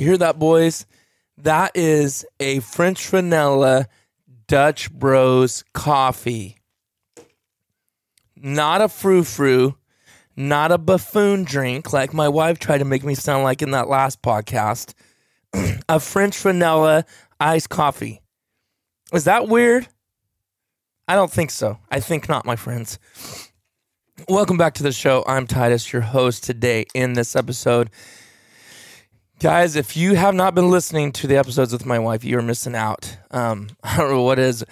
[0.00, 0.86] You hear that, boys?
[1.36, 3.86] That is a French vanilla
[4.48, 6.56] Dutch Bros coffee.
[8.34, 9.76] Not a frou frou,
[10.34, 13.90] not a buffoon drink like my wife tried to make me sound like in that
[13.90, 14.94] last podcast.
[15.86, 17.04] a French vanilla
[17.38, 18.22] iced coffee.
[19.12, 19.86] Is that weird?
[21.08, 21.76] I don't think so.
[21.90, 22.98] I think not, my friends.
[24.30, 25.24] Welcome back to the show.
[25.26, 27.90] I'm Titus, your host today in this episode.
[29.40, 32.42] Guys, if you have not been listening to the episodes with my wife, you are
[32.42, 33.16] missing out.
[33.30, 34.62] Um, I don't know what is.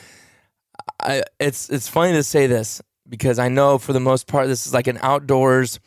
[1.00, 4.66] I it's it's funny to say this because I know for the most part this
[4.66, 5.80] is like an outdoors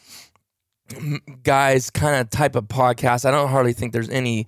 [1.44, 3.24] guys kind of type of podcast.
[3.24, 4.48] I don't hardly think there's any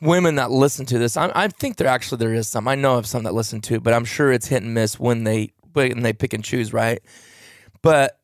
[0.00, 1.16] women that listen to this.
[1.16, 2.68] I, I think there actually there is some.
[2.68, 5.00] I know of some that listen to, it, but I'm sure it's hit and miss
[5.00, 7.02] when they when they pick and choose, right?
[7.82, 8.20] But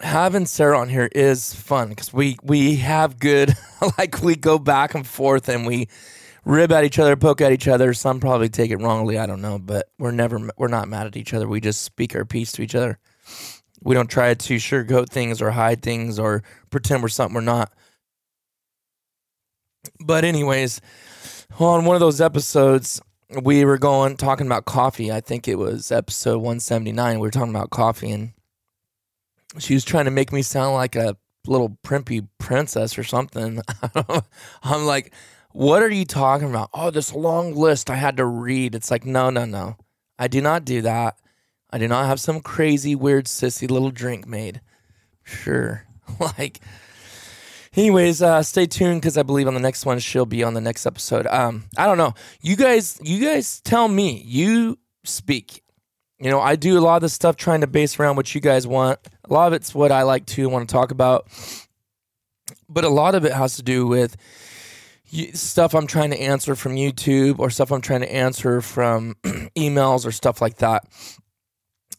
[0.00, 3.54] having Sarah on here is fun because we we have good
[3.98, 5.88] like we go back and forth and we
[6.44, 7.92] rib at each other, poke at each other.
[7.92, 11.16] Some probably take it wrongly, I don't know, but we're never we're not mad at
[11.16, 11.48] each other.
[11.48, 12.98] We just speak our piece to each other.
[13.82, 17.72] We don't try to sugarcoat things or hide things or pretend we're something we're not.
[19.98, 20.80] But anyways,
[21.58, 23.00] on one of those episodes,
[23.42, 25.10] we were going talking about coffee.
[25.10, 27.18] I think it was episode 179.
[27.18, 28.32] We were talking about coffee and
[29.58, 31.16] she was trying to make me sound like a
[31.46, 33.60] little primpy princess or something.
[34.62, 35.12] I'm like,
[35.52, 36.70] what are you talking about?
[36.72, 38.74] Oh, this long list I had to read.
[38.74, 39.76] It's like, no, no, no.
[40.18, 41.16] I do not do that.
[41.70, 44.60] I do not have some crazy, weird, sissy little drink made.
[45.22, 45.86] Sure.
[46.20, 46.60] like,
[47.74, 50.60] anyways, uh, stay tuned because I believe on the next one she'll be on the
[50.60, 51.26] next episode.
[51.26, 52.14] Um, I don't know.
[52.42, 54.22] You guys, you guys tell me.
[54.24, 55.62] You speak.
[56.18, 58.40] You know, I do a lot of the stuff trying to base around what you
[58.40, 58.98] guys want.
[59.30, 61.28] A lot of it's what I like to want to talk about,
[62.68, 64.16] but a lot of it has to do with
[65.34, 69.14] stuff I'm trying to answer from YouTube or stuff I'm trying to answer from
[69.56, 70.84] emails or stuff like that.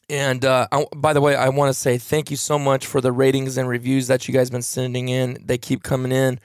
[0.10, 3.00] And uh, I, by the way, I want to say thank you so much for
[3.00, 5.38] the ratings and reviews that you guys have been sending in.
[5.42, 6.38] They keep coming in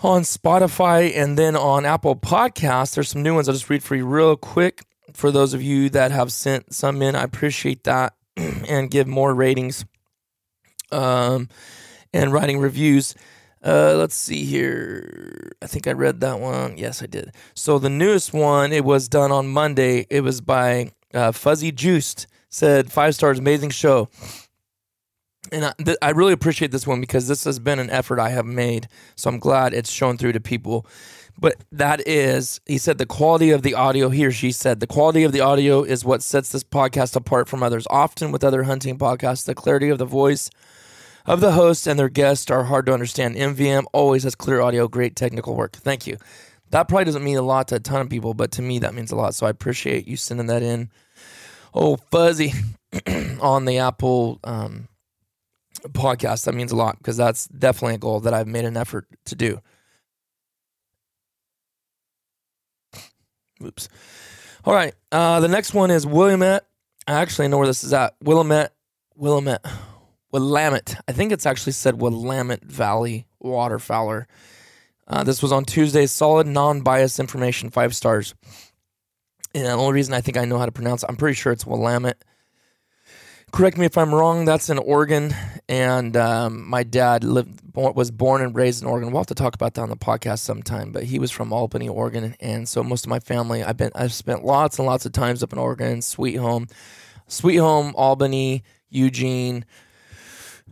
[0.00, 2.94] on Spotify and then on Apple Podcasts.
[2.94, 3.48] There's some new ones.
[3.48, 4.82] I'll just read for you real quick.
[5.12, 9.34] For those of you that have sent some in, I appreciate that and give more
[9.34, 9.84] ratings
[10.92, 11.48] um,
[12.12, 13.14] and writing reviews.
[13.62, 15.52] Uh, let's see here.
[15.60, 16.78] I think I read that one.
[16.78, 17.32] Yes, I did.
[17.54, 20.06] So the newest one, it was done on Monday.
[20.08, 22.26] It was by uh, Fuzzy Juiced.
[22.52, 24.08] Said five stars, amazing show.
[25.52, 28.30] And I, th- I really appreciate this one because this has been an effort I
[28.30, 28.88] have made.
[29.14, 30.84] So I'm glad it's shown through to people.
[31.38, 34.86] But that is, he said, the quality of the audio, he or she said, the
[34.86, 37.86] quality of the audio is what sets this podcast apart from others.
[37.90, 40.50] Often with other hunting podcasts, the clarity of the voice
[41.26, 43.36] of the host and their guests are hard to understand.
[43.36, 45.72] MVM always has clear audio, great technical work.
[45.72, 46.16] Thank you.
[46.70, 48.94] That probably doesn't mean a lot to a ton of people, but to me, that
[48.94, 49.34] means a lot.
[49.34, 50.90] So I appreciate you sending that in.
[51.74, 52.52] Oh, fuzzy
[53.40, 54.88] on the Apple um,
[55.88, 56.44] podcast.
[56.44, 59.34] That means a lot because that's definitely a goal that I've made an effort to
[59.34, 59.60] do.
[63.64, 63.88] Oops.
[64.64, 64.94] All right.
[65.10, 66.66] Uh, the next one is Willamette.
[67.06, 68.14] I actually know where this is at.
[68.22, 68.72] Willamette.
[69.16, 69.64] Willamette.
[70.32, 71.02] Willamette.
[71.08, 74.26] I think it's actually said Willamette Valley Waterfowler.
[75.06, 76.06] Uh, this was on Tuesday.
[76.06, 78.34] Solid, non biased information, five stars.
[79.54, 81.52] And the only reason I think I know how to pronounce it, I'm pretty sure
[81.52, 82.22] it's Willamette.
[83.52, 84.44] Correct me if I'm wrong.
[84.44, 85.34] That's in Oregon,
[85.68, 89.10] and um, my dad lived was born and raised in Oregon.
[89.10, 90.92] We'll have to talk about that on the podcast sometime.
[90.92, 94.12] But he was from Albany, Oregon, and so most of my family, I've been, I've
[94.12, 96.00] spent lots and lots of times up in Oregon.
[96.00, 96.68] Sweet home,
[97.26, 99.64] Sweet Home, Albany, Eugene.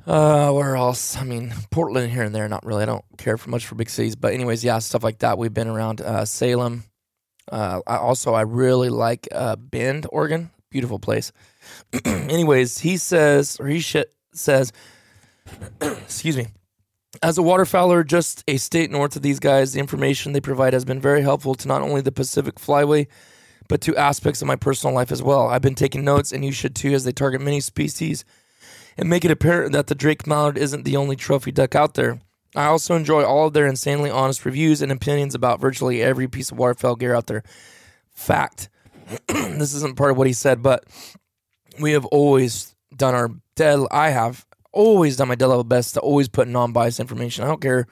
[0.07, 1.17] Uh, where else?
[1.17, 2.49] I mean, Portland here and there.
[2.49, 2.85] Not really.
[2.85, 5.37] I don't care for much for big cities, but anyways, yeah, stuff like that.
[5.37, 6.85] We've been around uh, Salem.
[7.51, 10.51] Uh, I also I really like uh, Bend, Oregon.
[10.71, 11.33] Beautiful place.
[12.05, 13.97] anyways, he says or he sh-
[14.33, 14.73] says,
[15.81, 16.49] excuse me.
[17.23, 20.85] As a waterfowler, just a state north of these guys, the information they provide has
[20.85, 23.07] been very helpful to not only the Pacific Flyway,
[23.69, 25.49] but to aspects of my personal life as well.
[25.49, 28.25] I've been taking notes, and you should too, as they target many species
[28.97, 32.21] and make it apparent that the Drake Mallard isn't the only trophy duck out there.
[32.57, 36.51] I also enjoy all of their insanely honest reviews and opinions about virtually every piece
[36.51, 37.43] of waterfowl gear out there.
[38.11, 38.69] Fact.
[39.29, 40.85] this isn't part of what he said, but
[41.81, 43.81] we have always done our dead.
[43.91, 47.45] I have always done my dead level best to always put non-biased information.
[47.45, 47.87] I don't care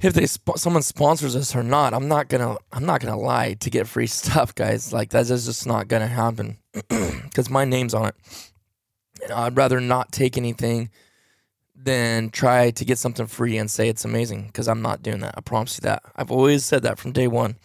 [0.00, 1.94] if they someone sponsors us or not.
[1.94, 4.92] I'm not gonna I'm not gonna lie to get free stuff, guys.
[4.92, 6.58] Like that's just not gonna happen
[6.88, 8.14] because my name's on it.
[9.22, 10.90] And I'd rather not take anything
[11.74, 15.34] than try to get something free and say it's amazing because I'm not doing that.
[15.36, 16.02] I promise you that.
[16.16, 17.56] I've always said that from day one.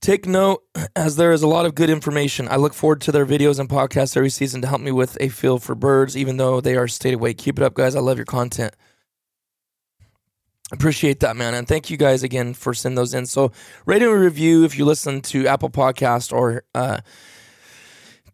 [0.00, 0.62] Take note,
[0.94, 2.46] as there is a lot of good information.
[2.48, 5.28] I look forward to their videos and podcasts every season to help me with a
[5.28, 7.34] feel for birds, even though they are state away.
[7.34, 7.96] Keep it up, guys.
[7.96, 8.74] I love your content.
[10.70, 11.54] Appreciate that, man.
[11.54, 13.26] And thank you guys again for sending those in.
[13.26, 13.50] So,
[13.86, 16.98] rate and review if you listen to Apple Podcast or uh,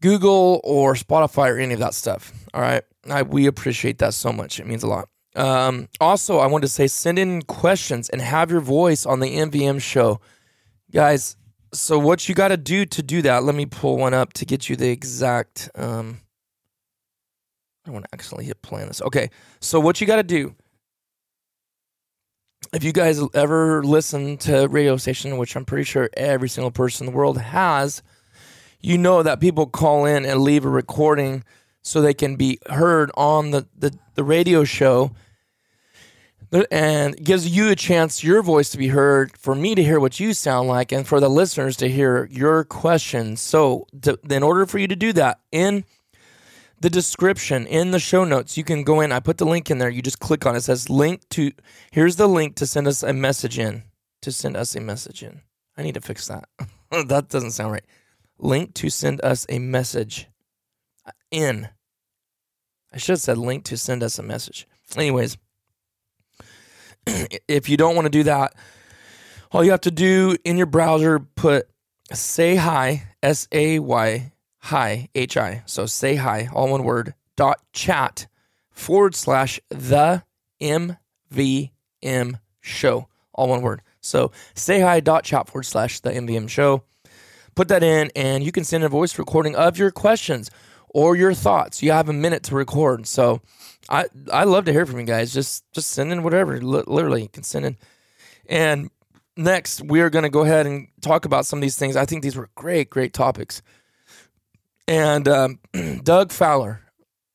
[0.00, 2.32] Google or Spotify or any of that stuff.
[2.52, 2.82] All right.
[3.08, 4.60] I, we appreciate that so much.
[4.60, 5.08] It means a lot.
[5.36, 9.36] Um, also, I want to say send in questions and have your voice on the
[9.36, 10.20] MVM show.
[10.92, 11.36] Guys,
[11.74, 14.44] so what you got to do to do that, let me pull one up to
[14.44, 15.70] get you the exact.
[15.74, 16.20] Um,
[17.86, 19.02] I want to actually hit play on this.
[19.02, 19.30] Okay.
[19.60, 20.54] So what you got to do
[22.72, 27.06] if you guys ever listen to radio station, which I'm pretty sure every single person
[27.06, 28.02] in the world has,
[28.80, 31.44] you know that people call in and leave a recording
[31.82, 35.12] so they can be heard on the, the, the radio show
[36.70, 40.20] and gives you a chance your voice to be heard for me to hear what
[40.20, 43.40] you sound like and for the listeners to hear your questions.
[43.40, 45.84] So to, in order for you to do that in
[46.80, 49.10] the description in the show notes you can go in.
[49.10, 49.88] I put the link in there.
[49.88, 51.50] You just click on it, it says link to
[51.90, 53.84] here's the link to send us a message in
[54.22, 55.40] to send us a message in.
[55.76, 56.48] I need to fix that.
[57.08, 57.84] That doesn't sound right.
[58.38, 60.28] Link to send us a message
[61.32, 61.68] in.
[62.92, 64.68] I should have said link to send us a message.
[64.96, 65.36] Anyways
[67.48, 68.54] if you don't want to do that,
[69.52, 71.68] all you have to do in your browser put
[72.12, 75.62] say hi s a y hi h i.
[75.66, 78.26] So say hi all one word dot chat
[78.70, 80.24] forward slash the
[80.60, 83.82] mvm show all one word.
[84.00, 86.84] So say hi dot chat forward slash the mvm show.
[87.54, 90.50] Put that in and you can send a voice recording of your questions
[90.94, 93.42] or your thoughts you have a minute to record so
[93.88, 95.32] I I love to hear from you guys.
[95.32, 96.54] Just just send in whatever.
[96.54, 97.76] L- literally, you can send in.
[98.48, 98.90] And
[99.36, 101.96] next, we are going to go ahead and talk about some of these things.
[101.96, 103.62] I think these were great, great topics.
[104.86, 105.60] And um,
[106.02, 106.80] Doug Fowler,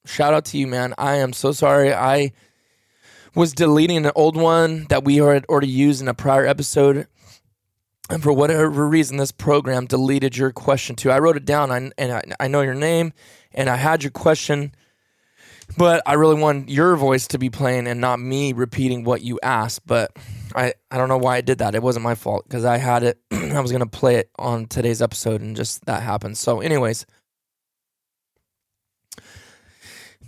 [0.06, 0.94] shout out to you, man.
[0.98, 1.94] I am so sorry.
[1.94, 2.32] I
[3.36, 7.08] was deleting an old one that we had already used in a prior episode.
[8.10, 11.12] And for whatever reason, this program deleted your question too.
[11.12, 13.14] I wrote it down and I, I know your name
[13.54, 14.74] and I had your question
[15.78, 19.40] but I really want your voice to be playing and not me repeating what you
[19.44, 19.86] asked.
[19.86, 20.12] But
[20.56, 21.76] I, I don't know why I did that.
[21.76, 23.20] It wasn't my fault because I had it.
[23.32, 26.38] I was going to play it on today's episode and just that happened.
[26.38, 27.06] So, anyways,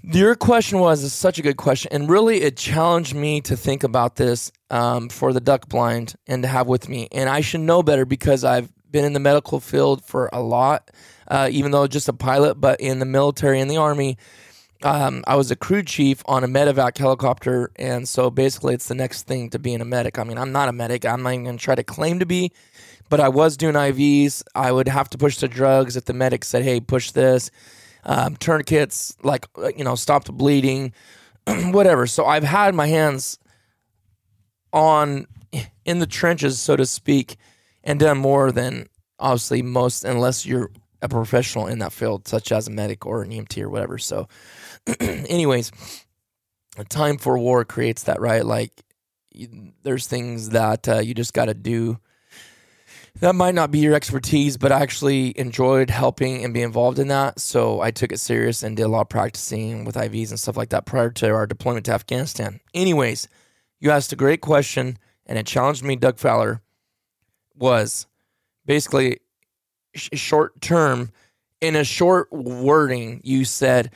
[0.03, 3.83] Your question was is such a good question, and really it challenged me to think
[3.83, 7.07] about this um, for the duck blind and to have with me.
[7.11, 10.89] And I should know better because I've been in the medical field for a lot,
[11.31, 12.61] uh, even though just a pilot.
[12.61, 14.19] But in the military and the army,
[14.83, 18.95] um, I was a crew chief on a medevac helicopter, and so basically it's the
[18.95, 20.19] next thing to being a medic.
[20.19, 21.05] I mean, I'm not a medic.
[21.05, 22.51] I'm not even going to try to claim to be,
[23.09, 24.43] but I was doing IVs.
[24.53, 27.49] I would have to push the drugs if the medic said, "Hey, push this."
[28.03, 30.93] um, tourniquets, like uh, you know, stop the bleeding,
[31.47, 32.07] whatever.
[32.07, 33.39] So I've had my hands
[34.73, 35.27] on
[35.85, 37.37] in the trenches, so to speak,
[37.83, 38.87] and done more than
[39.19, 43.31] obviously most, unless you're a professional in that field, such as a medic or an
[43.31, 43.97] EMT or whatever.
[43.97, 44.27] So,
[44.99, 45.71] anyways,
[46.89, 48.45] time for war creates that, right?
[48.45, 48.71] Like,
[49.31, 51.99] you, there's things that uh, you just got to do
[53.19, 57.09] that might not be your expertise, but I actually enjoyed helping and be involved in
[57.09, 57.39] that.
[57.39, 60.57] So I took it serious and did a lot of practicing with IVs and stuff
[60.57, 62.61] like that prior to our deployment to Afghanistan.
[62.73, 63.27] Anyways,
[63.79, 66.61] you asked a great question and it challenged me, Doug Fowler,
[67.55, 68.07] was
[68.65, 69.19] basically
[69.93, 71.11] sh- short term.
[71.59, 73.91] In a short wording, you said,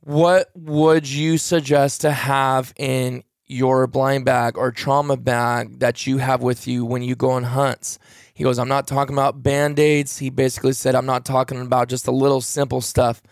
[0.00, 6.18] What would you suggest to have in your blind bag or trauma bag that you
[6.18, 7.98] have with you when you go on hunts.
[8.34, 10.18] He goes, I'm not talking about band aids.
[10.18, 13.22] He basically said, I'm not talking about just the little simple stuff.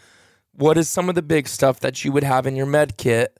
[0.52, 3.38] What is some of the big stuff that you would have in your med kit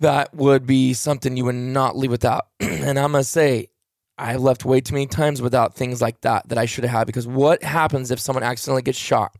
[0.00, 2.48] that would be something you would not leave without?
[2.60, 3.68] and I'm going to say,
[4.16, 7.06] I left way too many times without things like that that I should have had
[7.06, 9.34] because what happens if someone accidentally gets shot?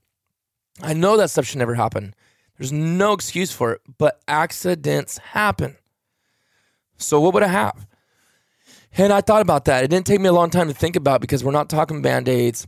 [0.82, 2.14] I know that stuff should never happen.
[2.58, 5.76] There's no excuse for it, but accidents happen.
[6.96, 7.86] So what would I have?
[8.96, 9.82] And I thought about that.
[9.82, 12.28] It didn't take me a long time to think about because we're not talking band
[12.28, 12.66] aids.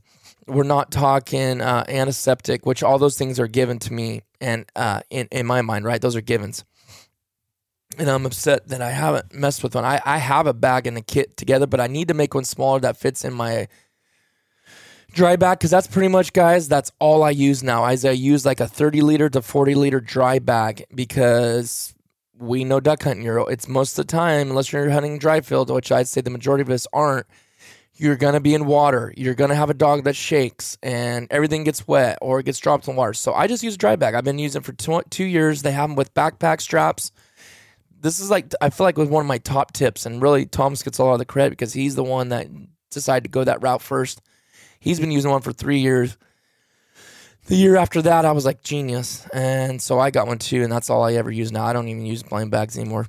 [0.48, 4.22] We're not talking uh, antiseptic, which all those things are given to me.
[4.40, 6.00] And uh, in, in my mind, right?
[6.00, 6.64] Those are givens.
[7.98, 9.84] And I'm upset that I haven't messed with one.
[9.84, 12.44] I, I have a bag and a kit together, but I need to make one
[12.44, 13.68] smaller that fits in my
[15.12, 17.84] dry bag because that's pretty much guys that's all i use now.
[17.84, 21.94] As i use like a 30 liter to 40 liter dry bag because
[22.38, 23.24] we know duck hunting.
[23.24, 26.30] You're it's most of the time unless you're hunting dry field which i'd say the
[26.30, 27.26] majority of us aren't
[27.98, 29.14] you're gonna be in water.
[29.16, 32.86] You're gonna have a dog that shakes and everything gets wet or it gets dropped
[32.86, 33.14] in water.
[33.14, 34.14] So i just use a dry bag.
[34.14, 35.62] I've been using for two years.
[35.62, 37.10] They have them with backpack straps
[38.00, 40.82] this is like i feel like was one of my top tips and really thomas
[40.82, 42.46] gets a lot of the credit because he's the one that
[42.90, 44.20] decided to go that route first
[44.80, 46.16] He's been using one for three years.
[47.46, 50.70] The year after that, I was like genius, and so I got one too, and
[50.70, 51.64] that's all I ever use now.
[51.64, 53.06] I don't even use blind bags anymore.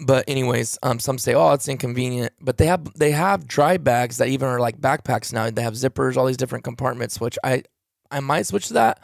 [0.00, 4.18] But anyways, um, some say, oh, it's inconvenient, but they have they have dry bags
[4.18, 5.50] that even are like backpacks now.
[5.50, 7.64] They have zippers, all these different compartments, which I
[8.10, 9.02] I might switch to that.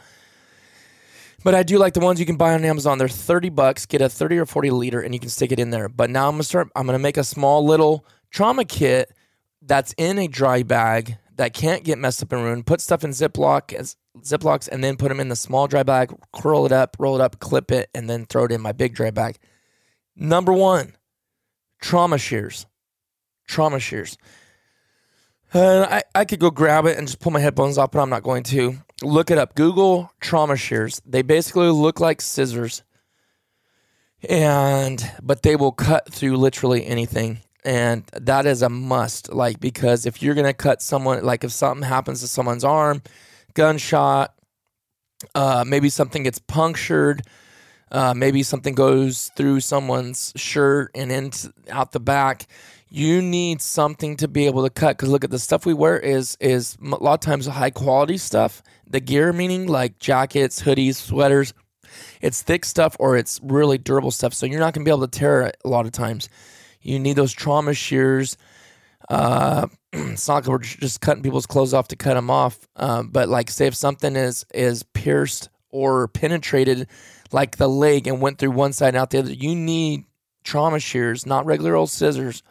[1.43, 2.99] But I do like the ones you can buy on Amazon.
[2.99, 5.71] They're 30 bucks, get a 30 or 40 liter, and you can stick it in
[5.71, 5.89] there.
[5.89, 9.11] But now I'm gonna start, I'm gonna make a small little trauma kit
[9.63, 12.67] that's in a dry bag that can't get messed up and ruined.
[12.67, 16.15] Put stuff in Ziploc as Ziplocs and then put them in the small dry bag,
[16.35, 18.95] curl it up, roll it up, clip it, and then throw it in my big
[18.95, 19.39] dry bag.
[20.15, 20.97] Number one,
[21.81, 22.67] trauma shears.
[23.49, 24.19] Trauma shears.
[25.53, 28.11] Uh, I, I could go grab it and just pull my headphones off, but I'm
[28.11, 28.77] not going to.
[29.03, 29.55] Look it up.
[29.55, 31.01] Google trauma shears.
[31.07, 32.83] They basically look like scissors.
[34.29, 40.07] And but they will cut through literally anything and that is a must like because
[40.07, 43.03] if you're gonna cut someone like if something happens to someone's arm
[43.55, 44.35] gunshot
[45.35, 47.23] uh, maybe something gets punctured
[47.93, 52.47] uh, maybe something goes through someone's shirt and into out the back
[52.91, 55.99] you need something to be able to cut because look at the stuff we wear
[55.99, 60.97] is is a lot of times high quality stuff the gear meaning like jackets hoodies
[60.97, 61.55] sweaters
[62.21, 65.07] it's thick stuff or it's really durable stuff so you're not going to be able
[65.07, 66.29] to tear it a lot of times
[66.83, 68.37] you need those trauma shears.
[69.09, 72.59] Uh, it's not like we're just cutting people's clothes off to cut them off.
[72.77, 76.89] Um, but like, say if something is is pierced or penetrated,
[77.33, 80.05] like the leg, and went through one side and out the other, you need
[80.45, 82.43] trauma shears, not regular old scissors,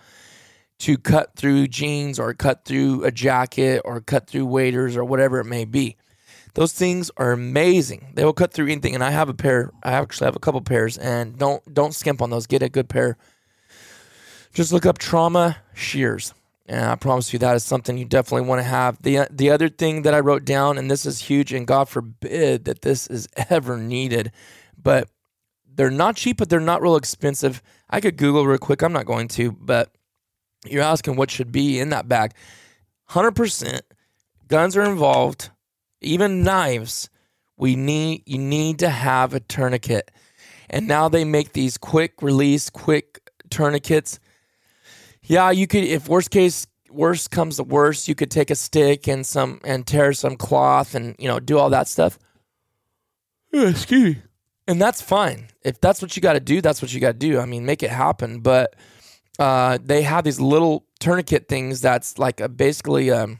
[0.79, 5.39] to cut through jeans or cut through a jacket or cut through waders or whatever
[5.39, 5.97] it may be.
[6.55, 8.13] Those things are amazing.
[8.15, 8.95] They will cut through anything.
[8.95, 9.71] And I have a pair.
[9.83, 12.47] I actually have a couple pairs, and don't don't skimp on those.
[12.47, 13.17] Get a good pair
[14.53, 16.33] just look up trauma shears.
[16.65, 19.01] And I promise you that is something you definitely want to have.
[19.01, 22.65] The the other thing that I wrote down, and this is huge, and God forbid
[22.65, 24.31] that this is ever needed,
[24.81, 25.09] but
[25.65, 27.63] they're not cheap, but they're not real expensive.
[27.89, 28.83] I could Google real quick.
[28.83, 29.91] I'm not going to, but
[30.65, 32.33] you're asking what should be in that bag.
[33.11, 33.81] 100%
[34.47, 35.49] guns are involved,
[36.01, 37.09] even knives
[37.57, 40.11] We need you need to have a tourniquet.
[40.69, 44.19] And now they make these quick release, quick tourniquets.
[45.23, 49.07] Yeah, you could if worst case worst comes to worst, you could take a stick
[49.07, 52.17] and some and tear some cloth and you know do all that stuff.
[53.51, 54.21] Excuse me.
[54.67, 55.47] And that's fine.
[55.63, 57.39] If that's what you got to do, that's what you got to do.
[57.39, 58.39] I mean, make it happen.
[58.39, 58.75] But
[59.39, 63.39] uh, they have these little tourniquet things that's like a basically um,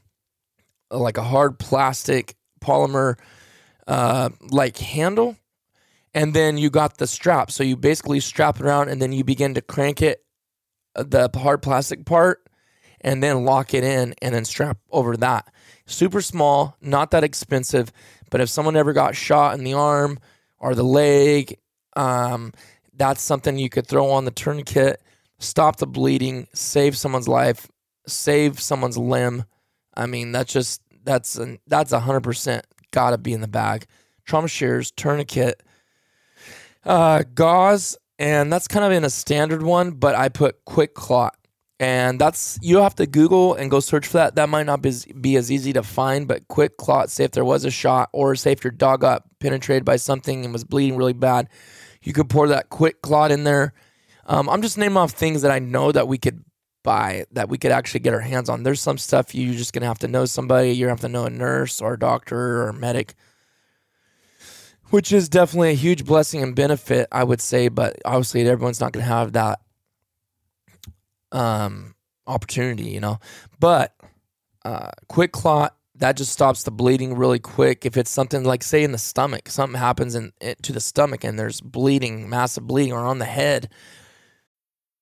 [0.90, 3.16] like a hard plastic polymer
[3.88, 5.36] uh, like handle,
[6.14, 7.52] and then you got the strap.
[7.52, 10.24] So you basically strap it around, and then you begin to crank it,
[10.96, 12.48] uh, the hard plastic part,
[13.02, 15.52] and then lock it in, and then strap over that.
[15.86, 17.92] Super small, not that expensive,
[18.30, 20.20] but if someone ever got shot in the arm
[20.60, 21.58] or the leg,
[21.96, 22.54] um,
[22.96, 25.02] that's something you could throw on the tourniquet,
[25.40, 27.68] stop the bleeding, save someone's life,
[28.08, 29.46] save someone's limb.
[29.96, 33.86] I mean, that's just that's an, that's hundred percent gotta be in the bag.
[34.26, 35.64] Trauma shears, tourniquet,
[36.86, 41.32] uh, gauze, and that's kind of in a standard one, but I put QuikClot.
[41.82, 44.36] And that's you have to Google and go search for that.
[44.36, 47.10] That might not be, be as easy to find, but QuikClot.
[47.10, 50.44] Say if there was a shot, or say if your dog got penetrated by something
[50.44, 51.48] and was bleeding really bad,
[52.02, 53.74] you could pour that quick clot in there.
[54.30, 56.46] Um, I'm just naming off things that I know that we could
[56.84, 58.64] buy that we could actually get our hands on.
[58.64, 60.72] There's some stuff you're just gonna have to know somebody.
[60.72, 63.16] You're gonna have to know a nurse or a doctor or a medic,
[64.92, 67.70] which is definitely a huge blessing and benefit, I would say.
[67.70, 69.60] But obviously, everyone's not gonna have that
[71.32, 71.96] um,
[72.28, 73.20] opportunity, you know.
[73.60, 73.96] But
[74.64, 77.86] uh, QuikClot that just stops the bleeding really quick.
[77.86, 81.26] If it's something like, say, in the stomach, something happens in it, to the stomach
[81.26, 83.70] and there's bleeding, massive bleeding, or on the head,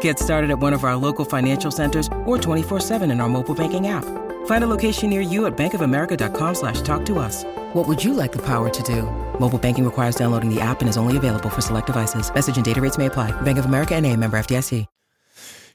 [0.00, 3.88] Get started at one of our local financial centers or 24-7 in our mobile banking
[3.88, 4.04] app.
[4.46, 7.44] Find a location near you at bankofamerica.com slash talk to us.
[7.72, 9.02] What would you like the power to do?
[9.40, 12.32] Mobile banking requires downloading the app and is only available for select devices.
[12.34, 13.32] Message and data rates may apply.
[13.42, 14.86] Bank of America and a member FDIC.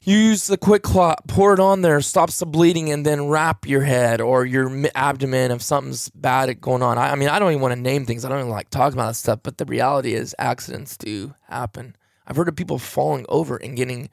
[0.07, 4.21] Use the QuikClot, pour it on there, stops the bleeding, and then wrap your head
[4.21, 6.99] or your abdomen if something's bad going on.
[6.99, 8.23] I, I mean, I don't even want to name things.
[8.23, 9.39] I don't even like talking about that stuff.
[9.41, 11.95] But the reality is, accidents do happen.
[12.27, 14.09] I've heard of people falling over and getting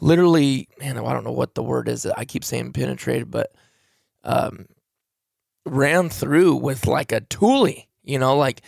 [0.00, 2.06] literally, man, I don't know what the word is.
[2.06, 3.52] I keep saying penetrated, but
[4.24, 4.66] um,
[5.66, 7.68] ran through with like a tule.
[8.02, 8.62] You know, like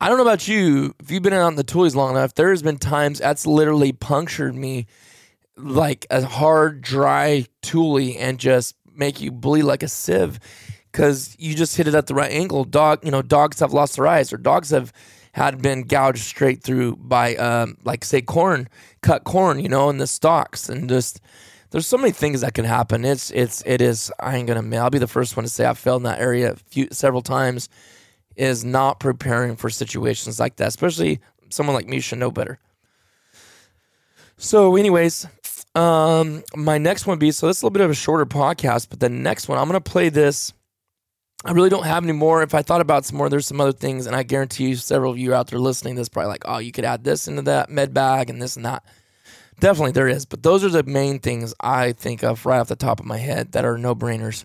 [0.00, 0.94] I don't know about you.
[1.00, 4.54] If you've been out in the tules long enough, there's been times that's literally punctured
[4.54, 4.86] me
[5.56, 10.38] like a hard, dry tule and just make you bleed like a sieve
[10.90, 12.64] because you just hit it at the right angle.
[12.64, 14.92] Dog, you know, dogs have lost their eyes or dogs have
[15.32, 18.68] had been gouged straight through by, um, like, say, corn,
[19.02, 21.20] cut corn, you know, in the stalks and just.
[21.70, 23.04] There's so many things that can happen.
[23.04, 24.10] It's it's it is.
[24.18, 24.76] I ain't gonna.
[24.76, 27.22] I'll be the first one to say I've failed in that area a few several
[27.22, 27.68] times.
[28.34, 32.58] Is not preparing for situations like that, especially someone like me should know better.
[34.36, 35.26] So, anyways,
[35.74, 38.88] um, my next one be so this is a little bit of a shorter podcast,
[38.88, 40.52] but the next one I'm gonna play this.
[41.44, 42.42] I really don't have any more.
[42.42, 45.12] If I thought about some more, there's some other things, and I guarantee you, several
[45.12, 47.70] of you out there listening, this probably like, oh, you could add this into that
[47.70, 48.84] med bag and this and that.
[49.58, 52.76] Definitely there is, but those are the main things I think of right off the
[52.76, 54.44] top of my head that are no brainers.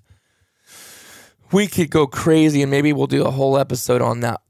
[1.51, 4.41] We could go crazy, and maybe we'll do a whole episode on that,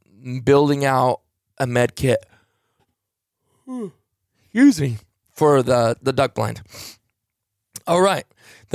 [0.43, 1.21] building out
[1.57, 2.25] a med kit.
[4.45, 4.97] Excuse me
[5.35, 6.61] for the the duck blind.
[7.85, 8.25] All right.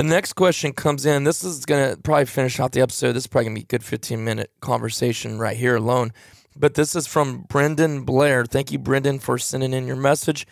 [0.00, 1.24] The next question comes in.
[1.24, 3.12] This is gonna probably finish out the episode.
[3.12, 6.14] This is probably gonna be a good 15 minute conversation right here alone.
[6.56, 8.46] But this is from Brendan Blair.
[8.46, 10.46] Thank you, Brendan, for sending in your message.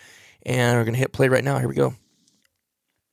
[0.44, 1.56] And we're going to hit play right now.
[1.56, 1.94] Here we go.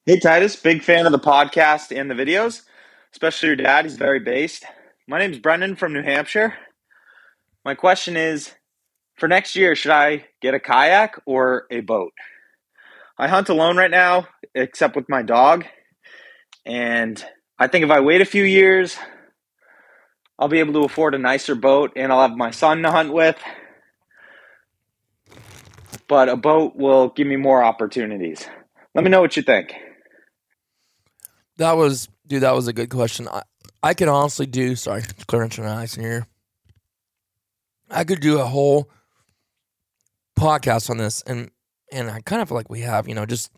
[0.05, 0.57] Hey, Titus.
[0.57, 2.63] Big fan of the podcast and the videos,
[3.13, 3.85] especially your dad.
[3.85, 4.65] He's very based.
[5.07, 6.53] My name's Brendan from New Hampshire.
[7.63, 8.51] My question is
[9.15, 12.11] for next year, should I get a kayak or a boat?
[13.17, 15.63] I hunt alone right now, except with my dog.
[16.65, 17.23] And
[17.59, 18.97] I think if I wait a few years,
[20.37, 23.13] I'll be able to afford a nicer boat and I'll have my son to hunt
[23.13, 23.37] with.
[26.07, 28.47] But a boat will give me more opportunities.
[28.93, 29.73] Let me know what you think.
[31.57, 33.27] That was, dude, that was a good question.
[33.27, 33.43] I,
[33.81, 36.27] I could honestly do, sorry, clearing some ice in here.
[37.89, 38.89] I could do a whole
[40.37, 41.49] podcast on this and
[41.91, 43.51] and I kind of feel like we have, you know, just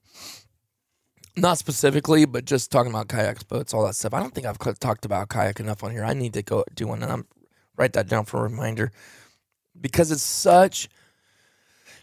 [1.37, 4.13] not specifically, but just talking about kayaks, boats, all that stuff.
[4.13, 6.03] I don't think I've talked about kayak enough on here.
[6.03, 7.27] I need to go do one, and I'm
[7.77, 8.91] write that down for a reminder
[9.79, 10.89] because it's such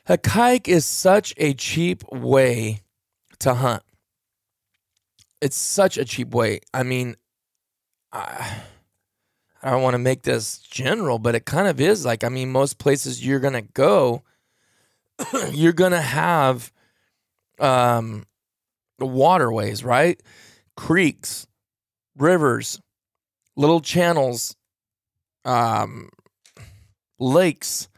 [0.07, 2.81] a kayak is such a cheap way
[3.40, 3.83] to hunt.
[5.40, 6.61] It's such a cheap way.
[6.73, 7.16] I mean,
[8.12, 8.62] I,
[9.62, 12.53] I don't want to make this general, but it kind of is like I mean,
[12.53, 14.23] most places you're gonna go,
[15.51, 16.70] you're gonna have
[17.59, 18.27] um
[19.07, 20.21] waterways, right?
[20.77, 21.47] Creeks,
[22.17, 22.81] rivers,
[23.57, 24.57] little channels,
[25.45, 26.09] um,
[27.19, 27.88] lakes,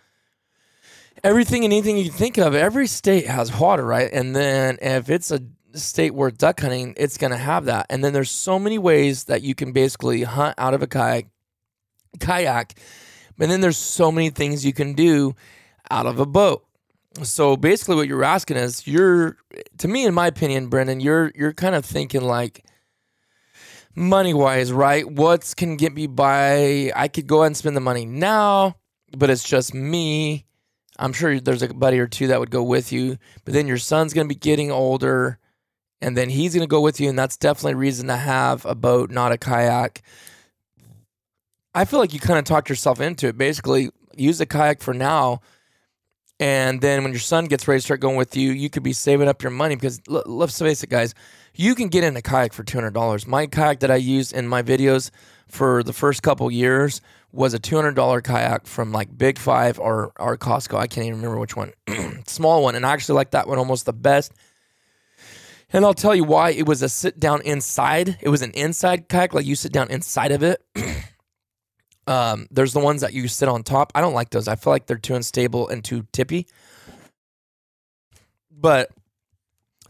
[1.25, 2.55] everything and anything you can think of.
[2.55, 4.11] Every state has water, right?
[4.13, 5.41] And then if it's a
[5.75, 7.87] state where duck hunting, it's going to have that.
[7.91, 11.27] And then there's so many ways that you can basically hunt out of a kayak,
[12.21, 12.79] kayak.
[13.39, 15.35] And then there's so many things you can do
[15.91, 16.66] out of a boat
[17.25, 19.37] so basically what you're asking is you're
[19.79, 22.65] to me in my opinion brendan you're you're kind of thinking like
[23.97, 25.11] money wise right?
[25.11, 26.93] What's can get me by?
[26.95, 28.77] I could go ahead and spend the money now
[29.17, 30.45] but it's just me.
[30.99, 33.79] I'm sure there's a buddy or two that would go with you but then your
[33.79, 35.39] son's going to be getting older
[36.03, 38.65] and then he's going to go with you and that's definitely a reason to have
[38.67, 40.03] a boat not a kayak.
[41.75, 43.39] I feel like you kind of talked yourself into it.
[43.39, 45.41] Basically use a kayak for now
[46.39, 48.93] and then when your son gets ready to start going with you, you could be
[48.93, 51.15] saving up your money because let's face it, guys,
[51.55, 53.27] you can get in a kayak for two hundred dollars.
[53.27, 55.11] My kayak that I used in my videos
[55.49, 57.01] for the first couple years
[57.33, 60.79] was a two hundred dollar kayak from like Big Five or or Costco.
[60.79, 61.73] I can't even remember which one,
[62.27, 64.33] small one, and I actually like that one almost the best.
[65.73, 66.51] And I'll tell you why.
[66.51, 68.19] It was a sit down inside.
[68.21, 70.63] It was an inside kayak, like you sit down inside of it.
[72.07, 73.93] Um, there's the ones that you sit on top.
[73.95, 74.47] I don't like those.
[74.49, 76.47] I feel like they're too unstable and too tippy.
[78.51, 78.91] But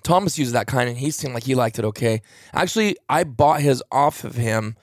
[0.02, 2.22] Thomas used that kind, and he seemed like he liked it okay.
[2.54, 4.76] Actually, I bought his off of him,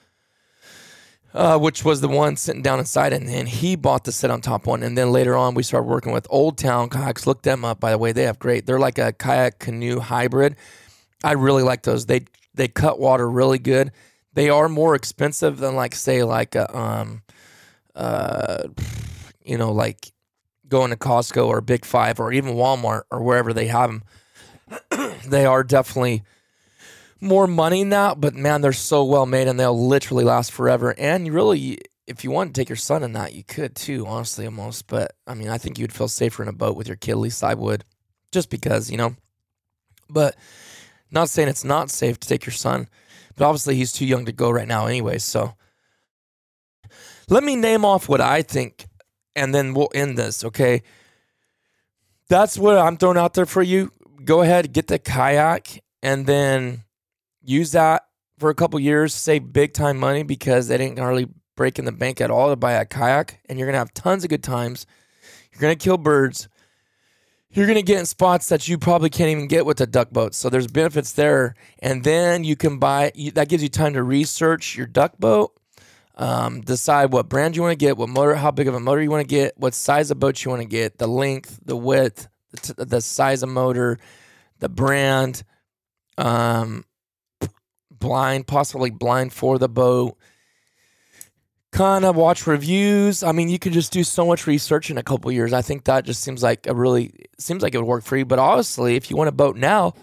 [1.34, 4.42] uh, which was the one sitting down inside, and then he bought the sit on
[4.42, 4.84] top one.
[4.84, 7.26] And then later on, we started working with Old Town kayaks.
[7.26, 8.12] Look them up, by the way.
[8.12, 8.66] They have great.
[8.66, 10.56] They're like a kayak canoe hybrid.
[11.24, 12.06] I really like those.
[12.06, 13.92] They they cut water really good.
[14.34, 17.22] They are more expensive than like say like a um
[17.96, 18.64] uh
[19.46, 20.12] you know like
[20.68, 24.04] going to Costco or Big 5 or even Walmart or wherever they have them.
[25.28, 26.24] they are definitely
[27.22, 30.96] more money now, but man, they're so well made and they'll literally last forever.
[30.98, 34.06] And you really, if you want to take your son in that, you could too,
[34.06, 34.88] honestly, almost.
[34.88, 37.12] But I mean, I think you'd feel safer in a boat with your kid.
[37.12, 37.86] At least I would,
[38.32, 39.16] just because, you know.
[40.10, 40.36] But
[41.12, 42.90] not saying it's not safe to take your son.
[43.36, 45.18] But obviously, he's too young to go right now, anyway.
[45.18, 45.56] So
[47.30, 48.86] let me name off what I think,
[49.36, 50.84] and then we'll end this, okay?
[52.30, 53.92] That's what I'm throwing out there for you.
[54.24, 56.84] Go ahead, get the kayak, and then
[57.44, 58.04] use that
[58.40, 61.92] for a couple years, save big time money because it ain't hardly break in the
[61.92, 64.86] bank at all to buy a kayak, and you're gonna have tons of good times.
[65.52, 66.48] You're gonna kill birds
[67.54, 70.10] you're going to get in spots that you probably can't even get with a duck
[70.10, 70.34] boat.
[70.34, 71.56] So there's benefits there.
[71.80, 75.54] And then you can buy, that gives you time to research your duck boat,
[76.16, 79.02] um, decide what brand you want to get, what motor, how big of a motor
[79.02, 81.78] you want to get, what size of boat you want to get, the length, the
[81.78, 84.00] width, the, t- the size of motor,
[84.60, 85.44] the brand,
[86.18, 86.86] um,
[87.92, 90.18] blind, possibly blind for the boat
[91.74, 93.24] kind of watch reviews.
[93.24, 95.52] I mean, you can just do so much research in a couple years.
[95.52, 98.26] I think that just seems like a really seems like it would work for you.
[98.26, 99.94] But honestly, if you want a boat now,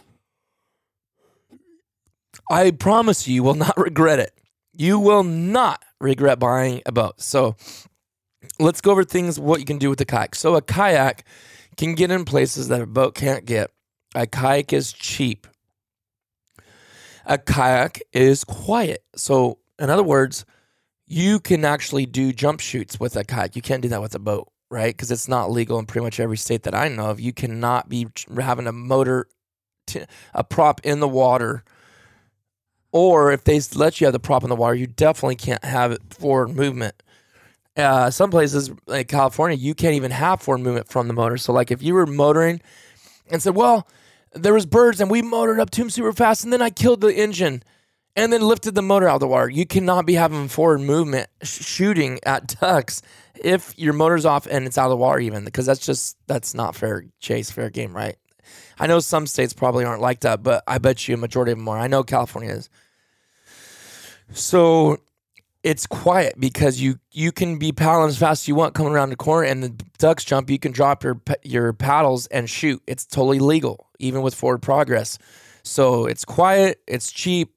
[2.50, 4.32] I promise you, you will not regret it.
[4.74, 7.20] You will not regret buying a boat.
[7.20, 7.56] So
[8.58, 10.34] let's go over things what you can do with a kayak.
[10.34, 11.24] So a kayak
[11.76, 13.70] can get in places that a boat can't get.
[14.14, 15.46] A kayak is cheap.
[17.26, 19.04] A kayak is quiet.
[19.14, 20.44] So in other words,
[21.10, 23.56] you can actually do jump shoots with a kayak.
[23.56, 24.96] You can't do that with a boat, right?
[24.96, 27.18] Because it's not legal in pretty much every state that I know of.
[27.18, 28.06] You cannot be
[28.38, 29.26] having a motor,
[29.88, 31.64] t- a prop in the water.
[32.92, 35.90] Or if they let you have the prop in the water, you definitely can't have
[35.90, 37.02] it forward movement.
[37.76, 41.38] Uh, some places like California, you can't even have forward movement from the motor.
[41.38, 42.60] So, like if you were motoring
[43.28, 43.88] and said, "Well,
[44.32, 47.00] there was birds and we motored up to them super fast, and then I killed
[47.00, 47.64] the engine,"
[48.16, 49.48] and then lifted the motor out of the water.
[49.48, 53.02] You cannot be having forward movement sh- shooting at ducks
[53.42, 56.54] if your motor's off and it's out of the water, even because that's just that's
[56.54, 58.16] not fair chase, fair game, right?
[58.78, 61.58] I know some states probably aren't like that, but I bet you a majority of
[61.58, 61.78] them are.
[61.78, 62.70] I know California is.
[64.32, 64.98] So
[65.62, 69.10] it's quiet because you you can be paddling as fast as you want coming around
[69.10, 69.68] the corner and the
[69.98, 74.34] ducks jump you can drop your your paddles and shoot it's totally legal even with
[74.34, 75.18] forward progress
[75.62, 77.52] so it's quiet it's cheap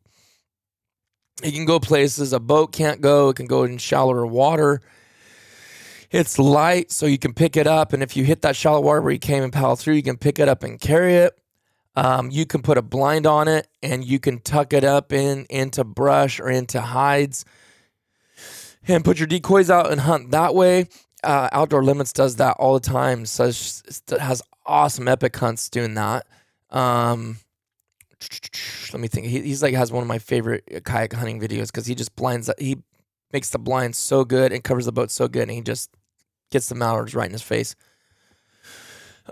[1.41, 4.81] it can go places a boat can't go it can go in shallower water
[6.11, 9.01] it's light so you can pick it up and if you hit that shallow water
[9.01, 11.39] where you came and paddle through you can pick it up and carry it
[11.95, 15.45] um, you can put a blind on it and you can tuck it up in
[15.49, 17.45] into brush or into hides
[18.87, 20.87] and put your decoys out and hunt that way.
[21.23, 23.25] Uh, Outdoor Limits does that all the time.
[23.25, 23.45] So
[24.19, 26.25] has awesome epic hunts doing that.
[26.69, 27.37] Um,
[28.93, 29.27] let me think.
[29.27, 32.49] He, he's like has one of my favorite kayak hunting videos because he just blinds.
[32.57, 32.77] He
[33.31, 35.89] makes the blinds so good and covers the boat so good, and he just
[36.51, 37.75] gets the mallards right in his face.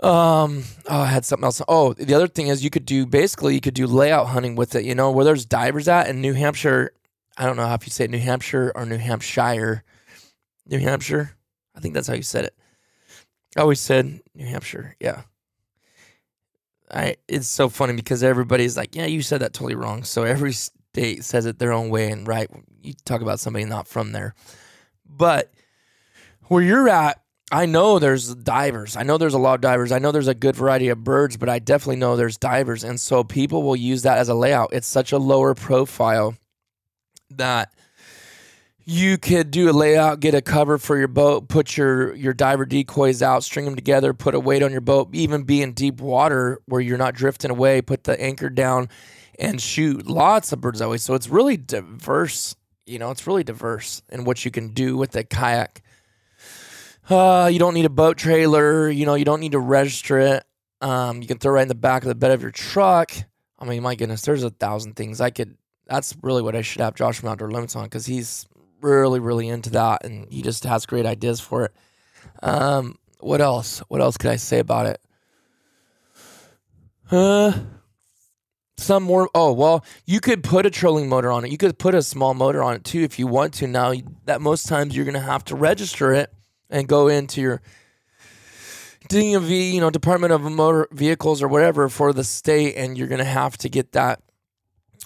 [0.02, 1.60] Um, oh, I had something else.
[1.68, 4.74] Oh, the other thing is you could do basically you could do layout hunting with
[4.74, 4.84] it.
[4.84, 6.92] You know where there's divers at in New Hampshire
[7.36, 9.84] I don't know how if you say New Hampshire or New Hampshire.
[10.66, 11.36] New Hampshire.
[11.74, 12.54] I think that's how you said it.
[13.56, 14.96] I always said New Hampshire.
[15.00, 15.22] Yeah.
[16.92, 20.04] I it's so funny because everybody's like, yeah, you said that totally wrong.
[20.04, 22.50] So every state says it their own way and right.
[22.82, 24.34] You talk about somebody not from there.
[25.06, 25.52] But
[26.44, 28.96] where you're at, I know there's divers.
[28.96, 29.92] I know there's a lot of divers.
[29.92, 32.82] I know there's a good variety of birds, but I definitely know there's divers.
[32.82, 34.72] And so people will use that as a layout.
[34.72, 36.34] It's such a lower profile
[37.30, 37.72] that
[38.84, 42.64] you could do a layout, get a cover for your boat, put your your diver
[42.64, 46.00] decoys out, string them together, put a weight on your boat, even be in deep
[46.00, 48.88] water where you're not drifting away, put the anchor down
[49.38, 50.96] and shoot lots of birds that way.
[50.96, 55.14] So it's really diverse, you know, it's really diverse in what you can do with
[55.16, 55.82] a kayak.
[57.08, 60.44] Uh, you don't need a boat trailer, you know, you don't need to register it.
[60.80, 63.12] Um, you can throw it right in the back of the bed of your truck.
[63.58, 66.80] I mean, my goodness, there's a thousand things I could that's really what I should
[66.80, 68.46] have Josh from Outdoor Limits on because he's
[68.82, 71.72] really, really into that and he just has great ideas for it.
[72.42, 73.78] Um, what else?
[73.88, 75.00] What else could I say about it?
[77.10, 77.52] Uh,
[78.78, 79.28] some more.
[79.34, 81.50] Oh, well, you could put a trolling motor on it.
[81.50, 83.66] You could put a small motor on it too if you want to.
[83.66, 83.92] Now,
[84.24, 86.32] that most times you're going to have to register it
[86.68, 87.62] and go into your
[89.08, 93.18] DMV, you know, Department of Motor Vehicles or whatever for the state, and you're going
[93.18, 94.22] to have to get that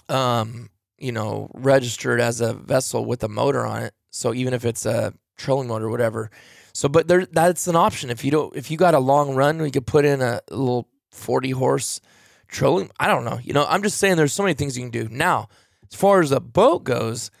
[0.07, 3.93] um, you know, registered as a vessel with a motor on it.
[4.09, 6.31] So even if it's a trolling motor, or whatever.
[6.73, 8.09] So, but there, that's an option.
[8.09, 10.87] If you don't, if you got a long run, we could put in a little
[11.11, 12.01] forty horse
[12.47, 12.91] trolling.
[12.99, 13.39] I don't know.
[13.41, 15.07] You know, I'm just saying there's so many things you can do.
[15.09, 15.49] Now,
[15.91, 17.31] as far as a boat goes,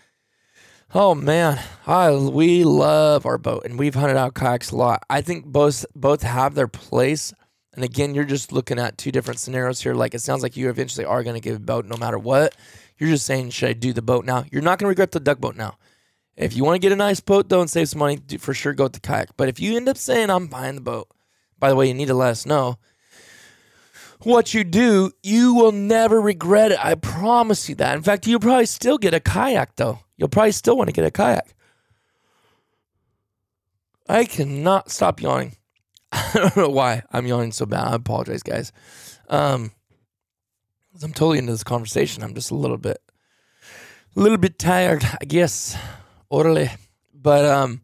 [0.93, 5.03] oh man, I we love our boat and we've hunted out kayaks a lot.
[5.09, 7.33] I think both both have their place.
[7.73, 9.93] And again, you're just looking at two different scenarios here.
[9.93, 12.55] Like it sounds like you eventually are going to get a boat no matter what.
[12.97, 14.45] You're just saying, should I do the boat now?
[14.51, 15.77] You're not going to regret the duck boat now.
[16.35, 18.73] If you want to get a nice boat though and save some money, for sure
[18.73, 19.35] go with the kayak.
[19.37, 21.07] But if you end up saying I'm buying the boat,
[21.59, 22.77] by the way, you need to let us know
[24.21, 25.11] what you do.
[25.23, 26.83] You will never regret it.
[26.83, 27.95] I promise you that.
[27.95, 29.99] In fact, you'll probably still get a kayak though.
[30.15, 31.55] You'll probably still want to get a kayak.
[34.07, 35.57] I cannot stop yawning.
[36.11, 37.87] I don't know why I'm yawning so bad.
[37.87, 38.71] I apologize, guys.
[39.27, 39.71] Um,
[41.03, 42.23] I'm totally into this conversation.
[42.23, 42.99] I'm just a little bit,
[44.15, 45.77] a little bit tired, I guess,
[46.29, 46.69] orally.
[47.13, 47.81] But um,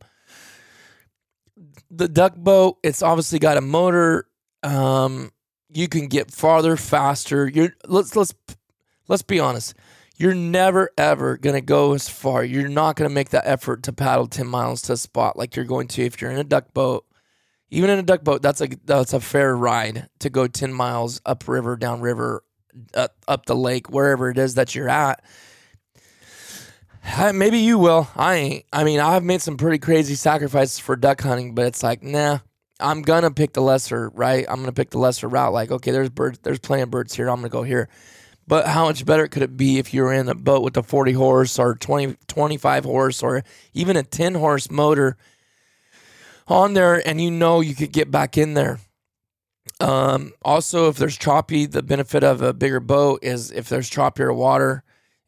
[1.90, 4.28] the duck boat, it's obviously got a motor.
[4.64, 5.32] Um,
[5.70, 7.48] you can get farther faster.
[7.48, 8.34] You're let's let's
[9.08, 9.76] let's be honest.
[10.18, 12.44] You're never ever gonna go as far.
[12.44, 15.66] You're not gonna make that effort to paddle ten miles to a spot like you're
[15.66, 17.06] going to if you're in a duck boat.
[17.70, 21.20] Even in a duck boat, that's a that's a fair ride to go ten miles
[21.26, 22.44] upriver, downriver,
[22.94, 25.24] up, up the lake, wherever it is that you're at.
[27.34, 28.08] Maybe you will.
[28.16, 28.66] I ain't.
[28.72, 32.40] I mean, I've made some pretty crazy sacrifices for duck hunting, but it's like, nah,
[32.80, 34.46] I'm gonna pick the lesser, right?
[34.48, 35.54] I'm gonna pick the lesser route.
[35.54, 37.30] Like, okay, there's birds, there's plenty of birds here.
[37.30, 37.90] I'm gonna go here.
[38.48, 40.84] But how much better could it be if you were in a boat with a
[40.84, 45.16] 40 horse or 20, 25 horse or even a 10 horse motor
[46.48, 48.80] on there and you know you could get back in there?
[49.84, 54.34] Um, also, if there's choppy, the benefit of a bigger boat is if there's choppier
[54.34, 54.82] water,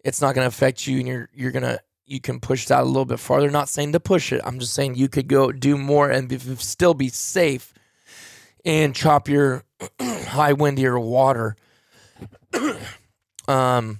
[0.05, 2.85] it's not going to affect you and you're, you're to, you can push that a
[2.85, 3.51] little bit farther.
[3.51, 4.39] Not saying to push it.
[4.45, 7.73] I'm just saying you could go do more and be, still be safe
[8.63, 9.63] in choppier,
[9.99, 11.57] high windier water.
[13.49, 13.99] um,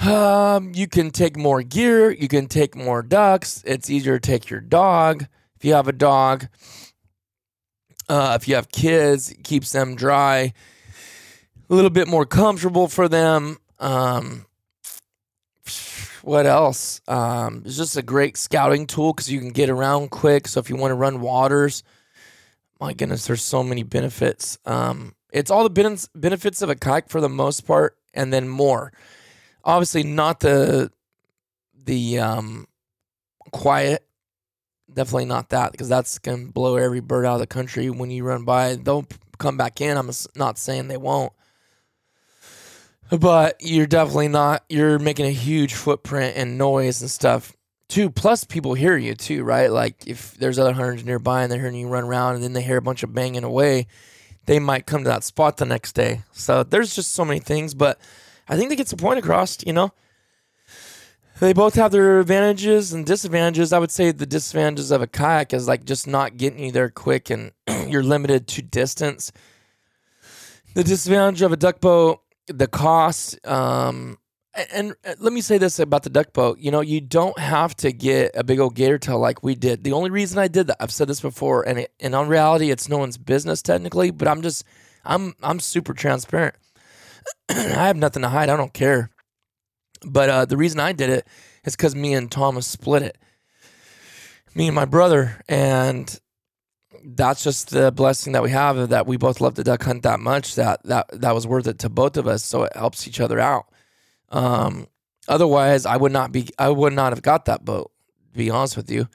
[0.00, 2.12] um, you can take more gear.
[2.12, 3.64] You can take more ducks.
[3.66, 6.46] It's easier to take your dog if you have a dog.
[8.10, 10.52] Uh, if you have kids, it keeps them dry.
[11.68, 13.58] A little bit more comfortable for them.
[13.78, 14.46] Um,
[16.22, 17.00] what else?
[17.06, 20.48] Um, it's just a great scouting tool because you can get around quick.
[20.48, 21.84] So if you want to run waters,
[22.80, 24.58] my goodness, there's so many benefits.
[24.66, 28.48] Um, it's all the ben- benefits of a kayak for the most part, and then
[28.48, 28.92] more.
[29.62, 30.90] Obviously, not the
[31.84, 32.66] the um,
[33.52, 34.04] quiet
[34.94, 38.10] definitely not that because that's going to blow every bird out of the country when
[38.10, 38.76] you run by.
[38.76, 39.06] They'll
[39.38, 39.96] come back in.
[39.96, 41.32] I'm not saying they won't.
[43.10, 47.52] But you're definitely not, you're making a huge footprint and noise and stuff
[47.88, 48.08] too.
[48.08, 49.70] Plus, people hear you too, right?
[49.70, 52.62] Like if there's other hunters nearby and they're hearing you run around and then they
[52.62, 53.88] hear a bunch of banging away,
[54.46, 56.22] they might come to that spot the next day.
[56.30, 57.74] So there's just so many things.
[57.74, 58.00] But
[58.48, 59.92] I think they gets the point across, you know?
[61.40, 63.72] They both have their advantages and disadvantages.
[63.72, 66.90] I would say the disadvantages of a kayak is like just not getting you there
[66.90, 67.52] quick and
[67.88, 69.32] you're limited to distance.
[70.74, 74.18] The disadvantage of a duck boat, the cost, um,
[74.54, 76.58] and, and let me say this about the duck boat.
[76.58, 79.84] You know, you don't have to get a big old gator tail like we did.
[79.84, 82.70] The only reason I did that, I've said this before, and it, and on reality,
[82.70, 84.10] it's no one's business technically.
[84.10, 84.64] But I'm just,
[85.04, 86.56] I'm, I'm super transparent.
[87.48, 87.54] I
[87.86, 88.50] have nothing to hide.
[88.50, 89.10] I don't care.
[90.04, 91.26] But uh, the reason I did it
[91.64, 93.18] is because me and Thomas split it.
[94.54, 96.18] Me and my brother, and
[97.04, 100.20] that's just the blessing that we have that we both love to duck hunt that
[100.20, 102.42] much that that that was worth it to both of us.
[102.44, 103.66] So it helps each other out.
[104.30, 104.88] Um,
[105.28, 106.48] otherwise, I would not be.
[106.58, 107.92] I would not have got that boat.
[108.32, 109.08] To be honest with you.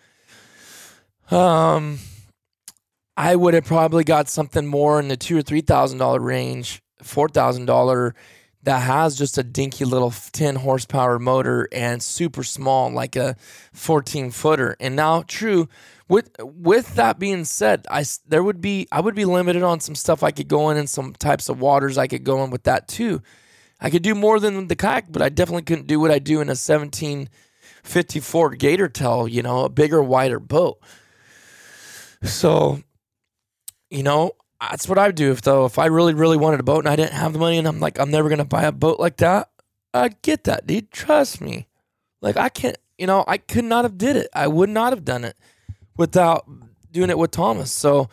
[1.36, 2.00] Um,
[3.18, 6.82] I would have probably got something more in the two or three thousand dollar range,
[7.02, 8.16] four thousand dollar
[8.66, 13.36] that has just a dinky little 10 horsepower motor and super small like a
[13.74, 14.76] 14 footer.
[14.80, 15.70] And now true
[16.08, 19.96] with with that being said i there would be i would be limited on some
[19.96, 22.64] stuff i could go in and some types of waters i could go in with
[22.64, 23.22] that too.
[23.82, 26.42] I could do more than the kayak but i definitely couldn't do what i do
[26.42, 30.80] in a 1754 gator tail you know a bigger wider boat.
[32.24, 32.82] So
[33.90, 34.32] you know
[34.72, 36.90] that's what I would do if though if I really really wanted a boat and
[36.90, 39.18] I didn't have the money and I'm like I'm never gonna buy a boat like
[39.18, 39.50] that.
[39.94, 40.92] I'd get that, dude.
[40.92, 41.68] Trust me.
[42.22, 44.30] Like I can't, you know, I could not have did it.
[44.34, 45.38] I would not have done it
[45.98, 46.46] without
[46.92, 47.72] doing it with Thomas.
[47.72, 48.10] So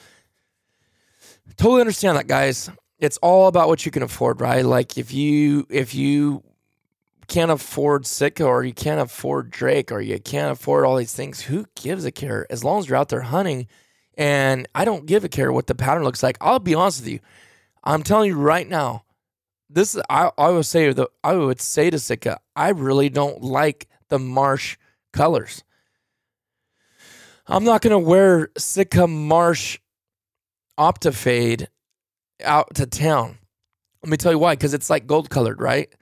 [1.56, 2.70] totally understand that, guys.
[2.98, 4.64] It's all about what you can afford, right?
[4.64, 6.44] Like if you if you
[7.26, 11.42] can't afford Sitka or you can't afford Drake or you can't afford all these things,
[11.42, 12.46] who gives a care?
[12.50, 13.66] As long as you're out there hunting
[14.16, 16.36] and I don't give a care what the pattern looks like.
[16.40, 17.20] I'll be honest with you.
[17.84, 19.04] I'm telling you right now,
[19.68, 23.42] this is, I, I would say the I would say to Sitka, I really don't
[23.42, 24.76] like the marsh
[25.12, 25.64] colors.
[27.46, 29.78] I'm not gonna wear Sitka marsh
[30.78, 31.66] Optifade
[32.42, 33.38] out to town.
[34.02, 35.92] Let me tell you why, because it's like gold colored, right?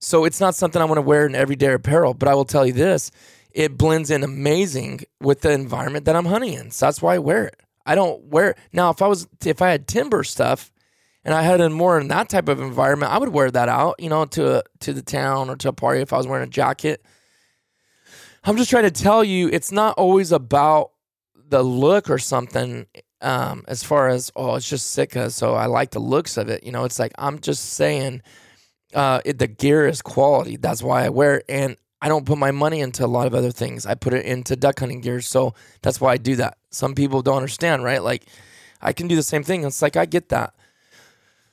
[0.00, 2.14] So it's not something I want to wear in everyday apparel.
[2.14, 3.10] But I will tell you this:
[3.58, 6.70] it blends in amazing with the environment that I'm hunting in.
[6.70, 7.60] So that's why I wear it.
[7.84, 8.58] I don't wear it.
[8.72, 10.70] Now, if I was if I had timber stuff
[11.24, 13.96] and I had a more in that type of environment, I would wear that out,
[13.98, 16.46] you know, to a, to the town or to a party if I was wearing
[16.46, 17.04] a jacket.
[18.44, 20.92] I'm just trying to tell you it's not always about
[21.34, 22.86] the look or something
[23.22, 26.62] um, as far as oh it's just Sitka so I like the looks of it
[26.62, 28.22] you know it's like I'm just saying
[28.94, 32.38] uh, it, the gear is quality that's why I wear it and I don't put
[32.38, 33.84] my money into a lot of other things.
[33.84, 35.20] I put it into duck hunting gear.
[35.20, 36.58] So that's why I do that.
[36.70, 38.02] Some people don't understand, right?
[38.02, 38.26] Like
[38.80, 39.64] I can do the same thing.
[39.64, 40.54] It's like I get that.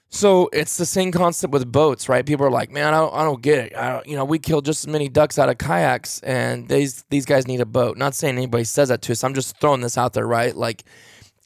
[0.09, 2.25] So it's the same concept with boats, right?
[2.25, 3.75] People are like, "Man, I don't, I don't get it.
[3.75, 7.03] I don't, you know, we kill just as many ducks out of kayaks, and these
[7.09, 9.23] these guys need a boat." Not saying anybody says that to us.
[9.23, 10.55] I'm just throwing this out there, right?
[10.55, 10.85] Like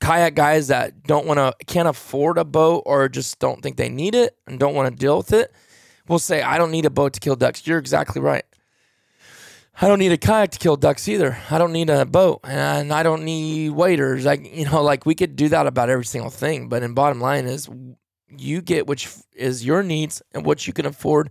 [0.02, 3.90] kayak guys that don't want to, can't afford a boat, or just don't think they
[3.90, 5.52] need it and don't want to deal with it,
[6.08, 8.44] will say, "I don't need a boat to kill ducks." You're exactly right.
[9.82, 11.38] I don't need a kayak to kill ducks either.
[11.50, 14.26] I don't need a boat and I don't need waders.
[14.26, 16.68] Like, you know, like we could do that about every single thing.
[16.68, 17.70] But in bottom line is
[18.38, 21.30] you get which is your needs and what you can afford,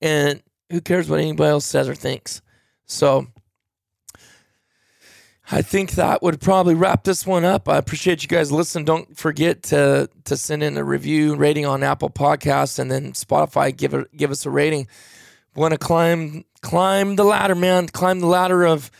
[0.00, 2.42] and who cares what anybody else says or thinks.
[2.86, 3.28] So
[5.50, 7.68] I think that would probably wrap this one up.
[7.68, 8.84] I appreciate you guys listening.
[8.84, 13.74] Don't forget to to send in a review rating on Apple Podcasts and then Spotify.
[13.74, 14.88] Give it give us a rating.
[15.56, 17.88] Want to climb climb the ladder, man.
[17.88, 18.90] Climb the ladder of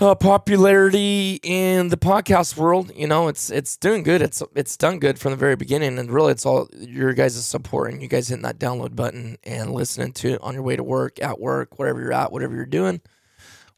[0.00, 2.92] uh, popularity in the podcast world.
[2.94, 4.22] You know, it's it's doing good.
[4.22, 7.92] It's it's done good from the very beginning, and really, it's all your guys' support
[7.92, 10.84] and you guys hitting that download button and listening to it on your way to
[10.84, 13.00] work, at work, wherever you're at, whatever you're doing.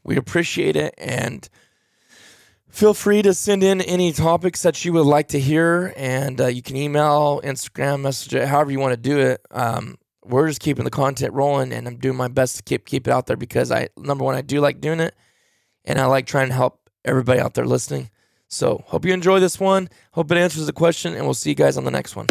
[0.03, 0.93] We appreciate it.
[0.97, 1.47] And
[2.69, 5.93] feel free to send in any topics that you would like to hear.
[5.95, 9.45] And uh, you can email, Instagram, message it, however you want to do it.
[9.51, 13.07] Um, we're just keeping the content rolling and I'm doing my best to keep keep
[13.07, 15.15] it out there because I number one, I do like doing it
[15.85, 18.09] and I like trying to help everybody out there listening.
[18.47, 19.89] So hope you enjoy this one.
[20.11, 22.27] Hope it answers the question, and we'll see you guys on the next one.